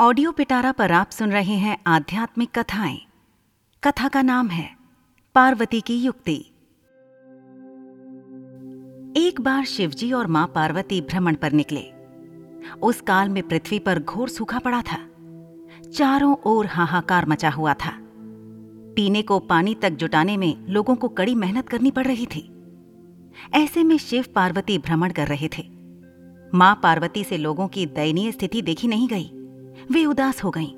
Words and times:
Audio 0.00 0.32
Pitara 0.32 0.72
पर 0.72 0.92
आप 0.92 1.10
सुन 1.10 1.30
रहे 1.30 1.54
हैं 1.54 1.78
आध्यात्मिक 1.86 2.58
कथाएँ। 2.58 2.98
कथा 3.84 4.08
का 4.08 4.22
नाम 4.22 4.48
है 4.48 4.76
पार्वती 5.34 5.80
की 5.80 5.96
युक्ति। 5.96 6.36
एक 9.16 9.40
बार 9.40 9.64
शिवजी 9.64 10.12
और 10.12 10.26
माँ 10.26 10.52
पार्वती 10.54 11.00
भ्रमण 11.00 11.34
पर 11.34 11.52
निकले। 11.52 11.82
उस 12.82 13.00
काल 13.00 13.28
में 13.28 13.48
पृथ्वी 13.48 13.78
पर 13.78 13.98
घोर 13.98 14.28
सूखा 14.28 14.58
पड़ा 14.58 14.82
था। 14.82 14.98
चारों 15.90 16.36
ओर 16.46 16.66
हाहाकार 16.66 17.26
मचा 17.28 17.50
हुआ 17.50 17.74
था। 17.74 17.92
पीने 18.96 19.22
को 19.22 19.38
पानी 19.38 19.74
तक 19.74 19.90
जुटाने 19.90 20.36
में 20.36 20.66
लोगों 20.68 20.96
को 20.96 21.08
कड़ी 21.08 21.34
मेहनत 21.34 21.68
करनी 21.68 21.90
पड़ 21.90 22.06
रही 22.06 22.26
थी। 22.26 22.50
ऐसे 23.54 23.84
में 23.84 23.98
शिव 23.98 24.24
पार्वती 24.34 24.78
भ्रमण 24.78 25.12
कर 25.12 25.26
रहे 25.26 25.48
थे। 25.58 25.70
माँ 26.54 26.80
पार्वती 26.82 27.24
से 27.24 27.36
लोगों 27.36 27.68
की 27.68 27.86
दयनीय 27.86 28.32
स्थिति 28.32 28.62
देखी 28.62 28.88
नहीं 28.88 29.08
गई। 29.08 29.30
वे 29.90 30.04
उदास 30.06 30.44
हो 30.44 30.50
गईं, 30.50 30.72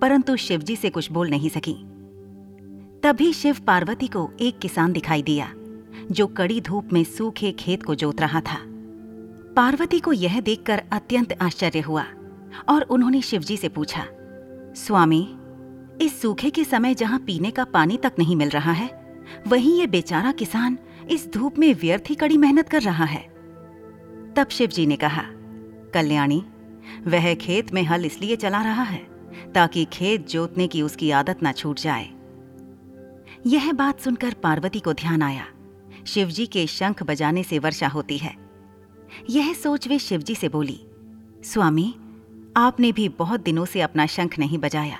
परंतु 0.00 0.36
शिवजी 0.36 0.76
से 0.76 0.90
कुछ 0.90 1.12
बोल 1.12 1.30
नहीं 1.30 1.48
सकी। 1.48 1.74
तभी 3.02 3.32
शिव 3.32 3.56
पार्वती 3.66 4.06
को 4.06 4.30
एक 4.40 4.58
किसान 4.58 4.92
दिखाई 4.92 5.22
दिया 5.22 5.52
जो 6.10 6.26
कड़ी 6.26 6.60
धूप 6.60 6.88
में 6.92 7.04
सूखे 7.04 7.52
खेत 7.52 7.82
को 7.82 7.94
जोत 7.94 8.20
रहा 8.20 8.40
था। 8.40 8.58
पार्वती 9.56 10.00
को 10.00 10.12
यह 10.12 10.40
देखकर 10.40 10.82
अत्यंत 10.92 11.38
आश्चर्य 11.40 11.80
हुआ 11.80 12.04
और 12.68 12.82
उन्होंने 12.82 13.22
शिवजी 13.22 13.56
से 13.56 13.68
पूछा 13.68 14.06
स्वामी 14.76 15.34
इस 16.00 16.22
सूखे 16.22 16.50
के 16.50 16.64
समय 16.64 16.94
जहाँ 16.94 17.18
पीने 17.18 17.50
का 17.50 17.64
पानी 17.64 17.96
तक 17.96 18.12
नहीं 18.18 18.36
मिल 18.36 18.48
रहा 18.48 18.72
है 18.72 19.16
वहीं 19.46 19.80
ये 19.80 19.86
बेचारा 19.86 20.32
किसान 20.32 20.78
इस 21.10 21.32
धूप 21.32 21.58
में 21.58 21.74
व्यर्थ 21.74 22.04
ही 22.10 22.14
कड़ी 22.14 22.36
मेहनत 22.36 22.68
कर 22.68 22.82
रहा 22.82 23.04
है? 23.04 23.20
तब 24.36 24.46
शिवजी 24.50 24.86
ने 24.86 24.96
कहा 24.96 25.22
कल्याणी 25.94 26.44
वह 27.06 27.34
खेत 27.34 27.72
में 27.72 27.82
हल 27.82 28.04
इसलिए 28.04 28.36
चला 28.36 28.62
रहा 28.62 28.82
है 28.82 29.06
ताकि 29.54 29.84
खेत 29.84 30.28
जोतने 30.28 30.66
की 30.68 30.82
उसकी 30.82 31.10
आदत 31.10 31.42
ना 31.42 31.52
छूट 31.52 31.80
जाए। 31.80 32.10
यह 33.46 33.72
बात 33.72 34.00
सुनकर 34.00 34.34
पार्वती 34.34 34.80
को 34.80 34.92
ध्यान 34.92 35.22
आया। 35.22 35.46
शिवजी 36.06 36.46
के 36.46 36.66
शंख 36.66 37.02
बजाने 37.02 37.42
से 37.42 37.58
वर्षा 37.58 37.88
होती 37.88 38.18
है। 38.18 38.34
यह 39.30 39.52
सोच 39.54 39.88
वे 39.88 39.98
शिवजी 39.98 40.34
से 40.34 40.48
बोली, 40.48 40.80
स्वामी, 41.44 41.94
आपने 42.56 42.92
भी 42.92 43.08
बहुत 43.08 43.40
दिनों 43.40 43.64
से 43.64 43.80
अपना 43.80 44.06
शंख 44.06 44.38
नहीं 44.38 44.58
बजाया। 44.58 44.98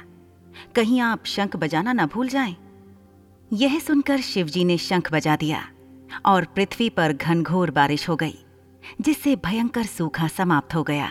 कहीं 0.74 1.00
आप 1.00 1.24
शंख 1.24 1.56
बजाना 1.56 1.92
ना 1.92 2.06
भूल 2.06 2.28
जाएँ। 2.28 2.56
यह 3.52 3.78
सुनकर 3.78 4.20
शिवजी 4.20 4.64
ने 4.64 4.78
शंख 4.78 5.12
बजा 5.12 5.36
दिया 5.36 5.68
और 6.26 6.44
पृथ्वी 6.44 6.88
पर 6.88 7.12
घनघोर 7.12 7.70
बारिश 7.70 8.08
हो 8.08 8.16
गई, 8.16 8.38
जिससे 9.00 9.36
भयंकर 9.36 9.82
सूखा 9.82 10.28
समाप्त 10.28 10.74
हो 10.74 10.82
गया। 10.82 11.10